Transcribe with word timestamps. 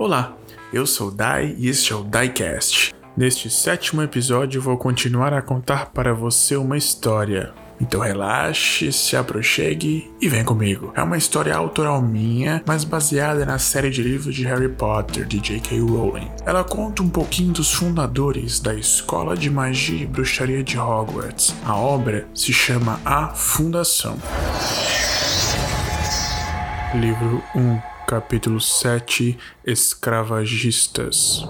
Olá, 0.00 0.34
eu 0.72 0.86
sou 0.86 1.10
Dai 1.10 1.54
e 1.58 1.68
este 1.68 1.92
é 1.92 1.94
o 1.94 2.02
Diecast. 2.02 2.94
Neste 3.14 3.50
sétimo 3.50 4.00
episódio 4.00 4.58
vou 4.58 4.78
continuar 4.78 5.34
a 5.34 5.42
contar 5.42 5.90
para 5.90 6.14
você 6.14 6.56
uma 6.56 6.78
história. 6.78 7.52
Então 7.78 8.00
relaxe, 8.00 8.90
se 8.94 9.14
aproxime 9.14 10.10
e 10.18 10.26
vem 10.26 10.42
comigo. 10.42 10.90
É 10.96 11.02
uma 11.02 11.18
história 11.18 11.54
autoral 11.54 12.00
minha, 12.00 12.62
mas 12.66 12.82
baseada 12.82 13.44
na 13.44 13.58
série 13.58 13.90
de 13.90 14.02
livros 14.02 14.34
de 14.34 14.42
Harry 14.44 14.70
Potter 14.70 15.26
de 15.26 15.38
J.K. 15.38 15.78
Rowling. 15.80 16.30
Ela 16.46 16.64
conta 16.64 17.02
um 17.02 17.10
pouquinho 17.10 17.52
dos 17.52 17.70
fundadores 17.70 18.58
da 18.58 18.72
Escola 18.72 19.36
de 19.36 19.50
Magia 19.50 20.04
e 20.04 20.06
Bruxaria 20.06 20.64
de 20.64 20.78
Hogwarts. 20.78 21.54
A 21.62 21.76
obra 21.76 22.26
se 22.34 22.54
chama 22.54 22.98
A 23.04 23.34
Fundação. 23.34 24.16
Livro 26.94 27.42
1, 27.54 27.89
capítulo 28.10 28.58
7 28.58 29.38
Escravagistas. 29.64 31.46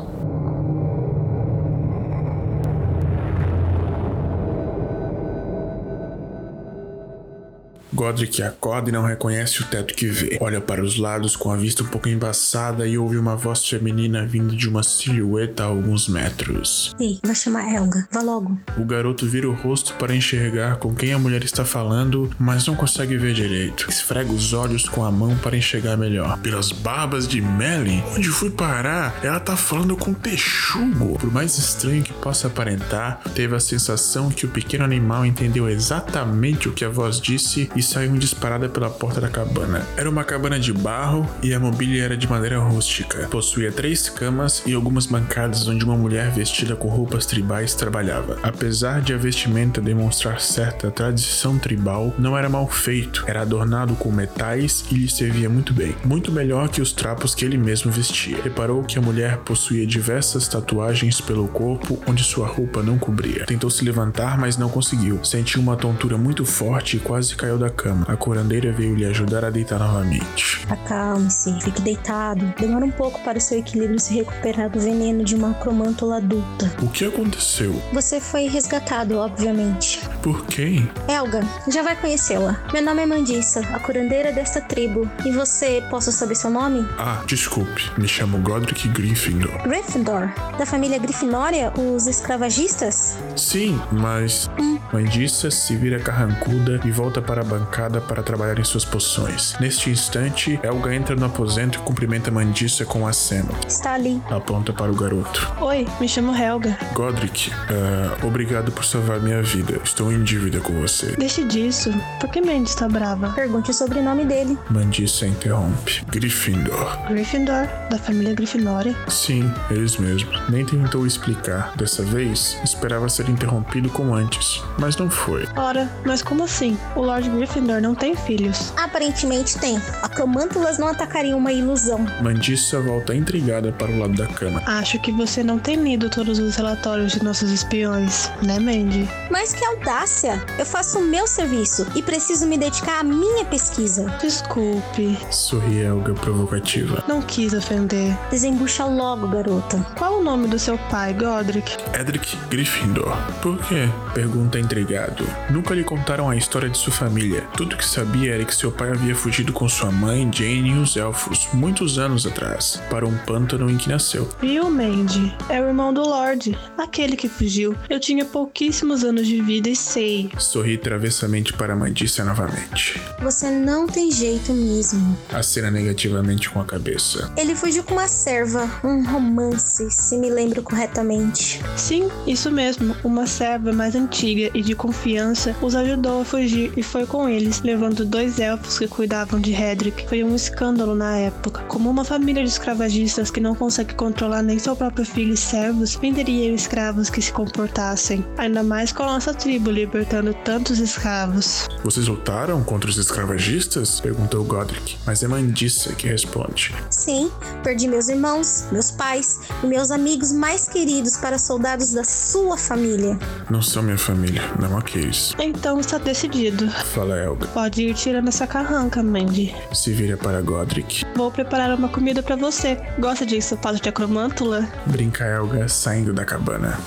Godric 8.00 8.42
acorda 8.42 8.88
e 8.88 8.92
não 8.92 9.04
reconhece 9.04 9.60
o 9.60 9.66
teto 9.66 9.92
que 9.92 10.06
vê. 10.06 10.38
Olha 10.40 10.58
para 10.58 10.82
os 10.82 10.96
lados 10.96 11.36
com 11.36 11.52
a 11.52 11.56
vista 11.56 11.82
um 11.82 11.86
pouco 11.86 12.08
embaçada 12.08 12.86
e 12.86 12.96
ouve 12.96 13.18
uma 13.18 13.36
voz 13.36 13.68
feminina 13.68 14.24
vindo 14.24 14.56
de 14.56 14.66
uma 14.66 14.82
silhueta 14.82 15.64
a 15.64 15.66
alguns 15.66 16.08
metros. 16.08 16.94
Ei, 16.98 17.18
vai 17.22 17.34
chamar 17.34 17.70
Helga. 17.70 18.08
Vá 18.10 18.22
logo. 18.22 18.58
O 18.78 18.86
garoto 18.86 19.26
vira 19.26 19.50
o 19.50 19.52
rosto 19.52 19.92
para 19.96 20.16
enxergar 20.16 20.76
com 20.76 20.94
quem 20.94 21.12
a 21.12 21.18
mulher 21.18 21.44
está 21.44 21.62
falando, 21.62 22.30
mas 22.38 22.66
não 22.66 22.74
consegue 22.74 23.18
ver 23.18 23.34
direito. 23.34 23.90
Esfrega 23.90 24.32
os 24.32 24.54
olhos 24.54 24.88
com 24.88 25.04
a 25.04 25.10
mão 25.10 25.36
para 25.36 25.54
enxergar 25.54 25.98
melhor. 25.98 26.38
Pelas 26.38 26.72
barbas 26.72 27.28
de 27.28 27.42
Melly, 27.42 28.02
onde 28.16 28.30
fui 28.30 28.48
parar? 28.48 29.20
Ela 29.22 29.40
tá 29.40 29.58
falando 29.58 29.94
com 29.94 30.14
texugo. 30.14 31.18
Por 31.18 31.30
mais 31.30 31.58
estranho 31.58 32.02
que 32.02 32.14
possa 32.14 32.46
aparentar, 32.46 33.20
teve 33.34 33.54
a 33.54 33.60
sensação 33.60 34.30
que 34.30 34.46
o 34.46 34.50
pequeno 34.50 34.84
animal 34.84 35.26
entendeu 35.26 35.68
exatamente 35.68 36.66
o 36.66 36.72
que 36.72 36.82
a 36.82 36.88
voz 36.88 37.20
disse 37.20 37.68
e 37.76 37.89
saiu 37.90 38.16
disparada 38.16 38.68
pela 38.68 38.88
porta 38.88 39.20
da 39.20 39.28
cabana. 39.28 39.84
Era 39.96 40.08
uma 40.08 40.22
cabana 40.22 40.60
de 40.60 40.72
barro 40.72 41.28
e 41.42 41.52
a 41.52 41.58
mobília 41.58 42.04
era 42.04 42.16
de 42.16 42.28
madeira 42.28 42.58
rústica. 42.60 43.26
Possuía 43.28 43.72
três 43.72 44.08
camas 44.08 44.62
e 44.64 44.74
algumas 44.74 45.06
bancadas 45.06 45.66
onde 45.66 45.84
uma 45.84 45.96
mulher 45.96 46.30
vestida 46.30 46.76
com 46.76 46.88
roupas 46.88 47.26
tribais 47.26 47.74
trabalhava. 47.74 48.38
Apesar 48.44 49.00
de 49.00 49.12
a 49.12 49.16
vestimenta 49.16 49.80
demonstrar 49.80 50.40
certa 50.40 50.90
tradição 50.90 51.58
tribal, 51.58 52.14
não 52.16 52.38
era 52.38 52.48
mal 52.48 52.68
feito. 52.68 53.24
Era 53.26 53.42
adornado 53.42 53.94
com 53.94 54.12
metais 54.12 54.84
e 54.90 54.94
lhe 54.94 55.10
servia 55.10 55.48
muito 55.48 55.74
bem. 55.74 55.96
Muito 56.04 56.30
melhor 56.30 56.68
que 56.68 56.80
os 56.80 56.92
trapos 56.92 57.34
que 57.34 57.44
ele 57.44 57.58
mesmo 57.58 57.90
vestia. 57.90 58.40
Reparou 58.42 58.84
que 58.84 58.98
a 58.98 59.02
mulher 59.02 59.38
possuía 59.38 59.86
diversas 59.86 60.46
tatuagens 60.46 61.20
pelo 61.20 61.48
corpo 61.48 62.00
onde 62.06 62.22
sua 62.22 62.46
roupa 62.46 62.82
não 62.82 62.98
cobria. 62.98 63.46
Tentou 63.46 63.68
se 63.68 63.84
levantar, 63.84 64.38
mas 64.38 64.56
não 64.56 64.68
conseguiu. 64.68 65.24
Sentiu 65.24 65.60
uma 65.60 65.76
tontura 65.76 66.16
muito 66.16 66.44
forte 66.44 66.96
e 66.96 67.00
quase 67.00 67.34
caiu 67.34 67.58
da 67.58 67.68
cama. 67.80 68.04
A 68.08 68.16
curandeira 68.16 68.70
veio 68.72 68.94
lhe 68.94 69.06
ajudar 69.06 69.44
a 69.44 69.50
deitar 69.50 69.78
novamente. 69.78 70.66
Acalme-se, 70.68 71.58
fique 71.62 71.80
deitado. 71.80 72.52
Demora 72.58 72.84
um 72.84 72.90
pouco 72.90 73.18
para 73.24 73.38
o 73.38 73.40
seu 73.40 73.58
equilíbrio 73.58 73.98
se 73.98 74.14
recuperar 74.14 74.68
do 74.68 74.78
veneno 74.78 75.24
de 75.24 75.34
uma 75.34 75.54
cromântula 75.54 76.18
adulta. 76.18 76.70
O 76.82 76.88
que 76.88 77.06
aconteceu? 77.06 77.72
Você 77.92 78.20
foi 78.20 78.48
resgatado, 78.48 79.16
obviamente. 79.16 80.00
Por 80.22 80.44
quem? 80.46 80.90
Helga, 81.08 81.40
já 81.68 81.82
vai 81.82 81.96
conhecê-la. 81.96 82.62
Meu 82.72 82.82
nome 82.82 83.02
é 83.02 83.06
Mandissa, 83.06 83.60
a 83.72 83.78
curandeira 83.78 84.32
desta 84.32 84.60
tribo. 84.60 85.08
E 85.24 85.32
você, 85.32 85.82
posso 85.88 86.12
saber 86.12 86.34
seu 86.34 86.50
nome? 86.50 86.86
Ah, 86.98 87.22
desculpe. 87.26 87.90
Me 87.96 88.06
chamo 88.06 88.38
Godric 88.38 88.88
Gryffindor. 88.88 89.62
Gryffindor? 89.62 90.28
Da 90.58 90.66
família 90.66 90.98
Grifinória, 90.98 91.72
os 91.78 92.06
escravagistas? 92.06 93.16
Sim, 93.36 93.80
mas. 93.90 94.50
Hum. 94.58 94.79
Mandissa 94.92 95.50
se 95.50 95.76
vira 95.76 95.98
carrancuda 96.00 96.80
e 96.84 96.90
volta 96.90 97.22
para 97.22 97.42
a 97.42 97.44
bancada 97.44 98.00
para 98.00 98.22
trabalhar 98.22 98.58
em 98.58 98.64
suas 98.64 98.84
poções. 98.84 99.54
Neste 99.60 99.90
instante, 99.90 100.58
Helga 100.62 100.94
entra 100.94 101.16
no 101.16 101.26
aposento 101.26 101.78
e 101.78 101.82
cumprimenta 101.82 102.30
Mandissa 102.30 102.84
com 102.84 103.00
um 103.00 103.06
aceno. 103.06 103.50
Está 103.66 103.94
ali. 103.94 104.20
Aponta 104.30 104.72
para 104.72 104.90
o 104.90 104.94
garoto. 104.94 105.52
Oi, 105.60 105.86
me 106.00 106.08
chamo 106.08 106.34
Helga. 106.34 106.76
Godric, 106.92 107.50
uh, 107.50 108.26
obrigado 108.26 108.72
por 108.72 108.84
salvar 108.84 109.20
minha 109.20 109.42
vida. 109.42 109.80
Estou 109.84 110.12
em 110.12 110.22
dívida 110.22 110.60
com 110.60 110.72
você. 110.80 111.14
Deixe 111.16 111.44
disso. 111.44 111.92
Por 112.20 112.30
que 112.30 112.40
Mandy 112.40 112.68
está 112.70 112.88
brava? 112.88 113.30
Pergunte 113.30 113.70
o 113.70 113.74
sobrenome 113.74 114.24
dele. 114.24 114.58
Mandissa 114.70 115.26
interrompe. 115.26 116.02
Gryffindor. 116.08 116.98
Gryffindor? 117.08 117.68
Da 117.90 117.98
família 117.98 118.34
Grifinória? 118.34 118.96
Sim, 119.08 119.52
eles 119.70 119.96
mesmos. 119.96 120.40
Nem 120.48 120.64
tentou 120.64 121.06
explicar. 121.06 121.72
Dessa 121.76 122.02
vez, 122.02 122.58
esperava 122.64 123.08
ser 123.08 123.28
interrompido 123.28 123.88
como 123.90 124.14
antes, 124.14 124.62
mas 124.80 124.96
não 124.96 125.10
foi. 125.10 125.46
Ora, 125.56 125.88
mas 126.04 126.22
como 126.22 126.44
assim? 126.44 126.76
O 126.96 127.02
Lord 127.02 127.28
Gryffindor 127.28 127.80
não 127.80 127.94
tem 127.94 128.16
filhos. 128.16 128.72
Aparentemente 128.76 129.58
tem. 129.58 129.80
Acromântulas 130.02 130.78
não 130.78 130.88
atacariam 130.88 131.38
uma 131.38 131.52
ilusão. 131.52 132.04
Mandissa 132.22 132.80
volta 132.80 133.14
intrigada 133.14 133.70
para 133.70 133.90
o 133.90 133.98
lado 133.98 134.14
da 134.14 134.26
cama. 134.26 134.62
Acho 134.66 134.98
que 135.00 135.12
você 135.12 135.42
não 135.42 135.58
tem 135.58 135.76
lido 135.76 136.08
todos 136.08 136.38
os 136.38 136.56
relatórios 136.56 137.12
de 137.12 137.22
nossos 137.22 137.50
espiões, 137.50 138.30
né, 138.42 138.58
Mandy? 138.58 139.08
Mas 139.30 139.52
que 139.52 139.64
audácia! 139.64 140.42
Eu 140.58 140.64
faço 140.64 140.98
o 140.98 141.02
meu 141.02 141.26
serviço 141.26 141.86
e 141.94 142.02
preciso 142.02 142.46
me 142.46 142.56
dedicar 142.56 143.00
à 143.00 143.04
minha 143.04 143.44
pesquisa. 143.44 144.06
Desculpe. 144.20 145.18
Sorri 145.30 145.80
Helga 145.80 146.14
provocativa. 146.14 147.04
Não 147.06 147.20
quis 147.20 147.52
ofender. 147.52 148.16
Desembucha 148.30 148.84
logo, 148.86 149.28
garota. 149.28 149.84
Qual 149.98 150.20
o 150.20 150.24
nome 150.24 150.48
do 150.48 150.58
seu 150.58 150.78
pai, 150.90 151.12
Godric? 151.12 151.76
Edric 151.98 152.36
Gryffindor. 152.48 153.16
Por 153.42 153.58
quê? 153.66 153.88
Pergunta 154.14 154.58
intrigado. 154.70 155.26
Nunca 155.50 155.74
lhe 155.74 155.82
contaram 155.82 156.30
a 156.30 156.36
história 156.36 156.68
de 156.68 156.78
sua 156.78 156.92
família. 156.92 157.42
Tudo 157.56 157.76
que 157.76 157.84
sabia 157.84 158.34
era 158.34 158.44
que 158.44 158.54
seu 158.54 158.70
pai 158.70 158.90
havia 158.90 159.16
fugido 159.16 159.52
com 159.52 159.68
sua 159.68 159.90
mãe, 159.90 160.30
Jane 160.32 160.70
e 160.70 160.78
os 160.78 160.96
elfos, 160.96 161.48
muitos 161.52 161.98
anos 161.98 162.24
atrás, 162.24 162.80
para 162.88 163.06
um 163.06 163.16
pântano 163.18 163.68
em 163.68 163.76
que 163.76 163.88
nasceu. 163.88 164.28
Viu, 164.40 164.70
Mandy? 164.70 165.34
É 165.48 165.60
o 165.60 165.66
irmão 165.66 165.92
do 165.92 166.02
Lorde, 166.02 166.56
aquele 166.78 167.16
que 167.16 167.28
fugiu. 167.28 167.74
Eu 167.88 167.98
tinha 167.98 168.24
pouquíssimos 168.24 169.02
anos 169.02 169.26
de 169.26 169.42
vida 169.42 169.68
e 169.68 169.74
sei. 169.74 170.30
Sorri 170.38 170.78
travessamente 170.78 171.52
para 171.52 171.74
Mandissa 171.74 172.24
novamente. 172.24 173.00
Você 173.20 173.50
não 173.50 173.88
tem 173.88 174.12
jeito 174.12 174.52
mesmo. 174.52 175.18
Acena 175.32 175.70
negativamente 175.70 176.48
com 176.48 176.60
a 176.60 176.64
cabeça. 176.64 177.32
Ele 177.36 177.56
fugiu 177.56 177.82
com 177.82 177.94
uma 177.94 178.06
serva, 178.06 178.70
um 178.84 179.04
romance, 179.04 179.90
se 179.90 180.16
me 180.16 180.30
lembro 180.30 180.62
corretamente. 180.62 181.60
Sim, 181.76 182.08
isso 182.24 182.52
mesmo. 182.52 182.94
Uma 183.02 183.26
serva 183.26 183.72
mais 183.72 183.96
antiga 183.96 184.50
e 184.60 184.62
de 184.62 184.74
confiança 184.74 185.56
os 185.62 185.74
ajudou 185.74 186.20
a 186.20 186.24
fugir 186.24 186.72
e 186.76 186.82
foi 186.82 187.06
com 187.06 187.26
eles, 187.26 187.62
levando 187.62 188.04
dois 188.04 188.38
elfos 188.38 188.78
que 188.78 188.86
cuidavam 188.86 189.40
de 189.40 189.52
Hedrick. 189.52 190.06
Foi 190.06 190.22
um 190.22 190.36
escândalo 190.36 190.94
na 190.94 191.16
época. 191.16 191.62
Como 191.62 191.88
uma 191.88 192.04
família 192.04 192.42
de 192.42 192.50
escravagistas 192.50 193.30
que 193.30 193.40
não 193.40 193.54
consegue 193.54 193.94
controlar 193.94 194.42
nem 194.42 194.58
seu 194.58 194.76
próprio 194.76 195.06
filho 195.06 195.32
e 195.32 195.36
servos, 195.36 195.94
venderiam 195.94 196.54
escravos 196.54 197.08
que 197.08 197.22
se 197.22 197.32
comportassem. 197.32 198.24
Ainda 198.36 198.62
mais 198.62 198.92
com 198.92 199.02
a 199.02 199.06
nossa 199.06 199.32
tribo 199.32 199.70
libertando 199.70 200.34
tantos 200.34 200.78
escravos. 200.78 201.66
Vocês 201.82 202.06
lutaram 202.06 202.62
contra 202.62 202.90
os 202.90 202.98
escravagistas? 202.98 204.00
Perguntou 204.00 204.44
Godric, 204.44 204.98
mas 205.06 205.22
é 205.22 205.28
Mandissa 205.28 205.94
que 205.94 206.06
responde. 206.06 206.74
Sim, 206.90 207.30
perdi 207.64 207.88
meus 207.88 208.08
irmãos, 208.08 208.66
meus 208.70 208.90
pais 208.90 209.40
e 209.62 209.66
meus 209.66 209.90
amigos 209.90 210.32
mais 210.32 210.68
queridos 210.68 211.16
para 211.16 211.38
soldados 211.38 211.92
da 211.92 212.04
sua 212.04 212.58
família. 212.58 213.18
Não 213.48 213.62
são 213.62 213.82
minha 213.82 213.96
família, 213.96 214.42
não 214.58 214.76
aqueles. 214.78 215.34
Então 215.38 215.80
está 215.80 215.98
decidido. 215.98 216.68
Fala 216.70 217.16
Helga. 217.18 217.46
Pode 217.48 217.82
ir 217.82 217.94
tirando 217.94 218.28
essa 218.28 218.46
carranca, 218.46 219.02
Mandy. 219.02 219.54
Se 219.72 219.92
vira 219.92 220.16
para 220.16 220.40
Godric. 220.40 221.04
Vou 221.14 221.30
preparar 221.30 221.76
uma 221.76 221.88
comida 221.88 222.22
para 222.22 222.36
você. 222.36 222.76
Gosta 222.98 223.26
de 223.26 223.36
ensopado 223.36 223.80
de 223.80 223.88
acromântula? 223.88 224.68
Brinca 224.86 225.24
Helga 225.24 225.68
saindo 225.68 226.12
da 226.12 226.24
cabana. 226.24 226.78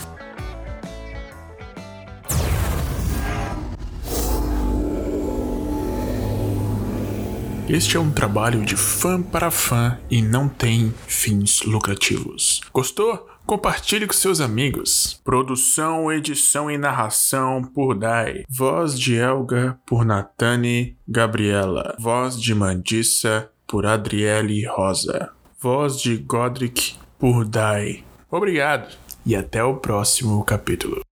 Este 7.70 7.96
é 7.96 8.00
um 8.00 8.12
trabalho 8.12 8.66
de 8.66 8.76
fã 8.76 9.22
para 9.22 9.50
fã 9.50 9.98
e 10.12 10.22
não 10.22 10.50
tem 10.50 10.94
fins 11.08 11.62
lucrativos. 11.62 12.60
Gostou? 12.74 13.30
Compartilhe 13.46 14.06
com 14.06 14.14
seus 14.14 14.42
amigos. 14.42 15.20
Produção, 15.24 16.12
edição 16.12 16.70
e 16.70 16.78
narração 16.78 17.64
por 17.64 17.96
Dai. 17.96 18.44
Voz 18.50 19.00
de 19.00 19.16
Elga 19.16 19.80
por 19.86 20.06
Natane 20.06 20.98
Gabriela. 21.08 21.96
Voz 22.00 22.40
de 22.40 22.54
Mandissa 22.54 23.50
por 23.66 23.86
Adriele 23.86 24.66
Rosa. 24.66 25.30
Voz 25.60 26.00
de 26.02 26.18
Godric 26.18 26.96
por 27.18 27.46
Dai. 27.46 28.04
Obrigado 28.30 28.94
e 29.26 29.36
até 29.36 29.64
o 29.64 29.78
próximo 29.78 30.44
capítulo. 30.44 31.03